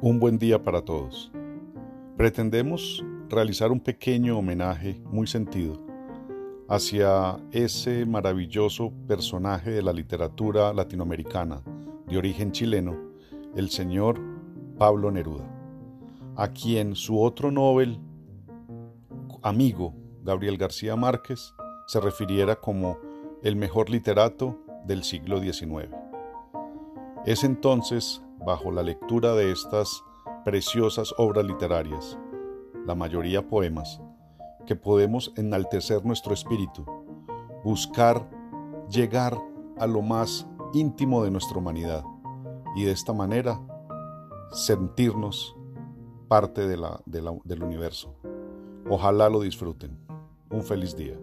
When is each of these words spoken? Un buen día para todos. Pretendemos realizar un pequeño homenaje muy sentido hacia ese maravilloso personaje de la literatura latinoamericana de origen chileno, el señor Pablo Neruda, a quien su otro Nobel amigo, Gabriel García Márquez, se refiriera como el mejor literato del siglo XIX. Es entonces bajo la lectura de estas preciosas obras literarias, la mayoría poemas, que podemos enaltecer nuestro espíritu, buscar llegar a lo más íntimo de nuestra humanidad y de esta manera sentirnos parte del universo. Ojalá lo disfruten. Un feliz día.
Un 0.00 0.20
buen 0.20 0.38
día 0.38 0.62
para 0.62 0.82
todos. 0.82 1.32
Pretendemos 2.16 3.04
realizar 3.28 3.72
un 3.72 3.80
pequeño 3.80 4.38
homenaje 4.38 5.02
muy 5.10 5.26
sentido 5.26 5.82
hacia 6.68 7.36
ese 7.50 8.06
maravilloso 8.06 8.92
personaje 9.08 9.72
de 9.72 9.82
la 9.82 9.92
literatura 9.92 10.72
latinoamericana 10.72 11.64
de 12.06 12.16
origen 12.16 12.52
chileno, 12.52 12.96
el 13.56 13.70
señor 13.70 14.20
Pablo 14.78 15.10
Neruda, 15.10 15.50
a 16.36 16.46
quien 16.52 16.94
su 16.94 17.20
otro 17.20 17.50
Nobel 17.50 17.98
amigo, 19.42 19.96
Gabriel 20.22 20.58
García 20.58 20.94
Márquez, 20.94 21.54
se 21.88 22.00
refiriera 22.00 22.54
como 22.54 22.98
el 23.42 23.56
mejor 23.56 23.90
literato 23.90 24.60
del 24.86 25.02
siglo 25.02 25.40
XIX. 25.40 25.88
Es 27.26 27.42
entonces 27.42 28.22
bajo 28.44 28.70
la 28.70 28.82
lectura 28.82 29.34
de 29.34 29.52
estas 29.52 30.02
preciosas 30.44 31.14
obras 31.18 31.44
literarias, 31.44 32.18
la 32.86 32.94
mayoría 32.94 33.46
poemas, 33.46 34.00
que 34.66 34.76
podemos 34.76 35.32
enaltecer 35.36 36.04
nuestro 36.04 36.34
espíritu, 36.34 36.84
buscar 37.64 38.28
llegar 38.88 39.38
a 39.78 39.86
lo 39.86 40.02
más 40.02 40.46
íntimo 40.72 41.24
de 41.24 41.30
nuestra 41.30 41.58
humanidad 41.58 42.04
y 42.76 42.84
de 42.84 42.92
esta 42.92 43.12
manera 43.12 43.60
sentirnos 44.52 45.56
parte 46.28 46.66
del 46.66 47.62
universo. 47.62 48.14
Ojalá 48.88 49.28
lo 49.28 49.40
disfruten. 49.40 49.98
Un 50.50 50.62
feliz 50.62 50.96
día. 50.96 51.18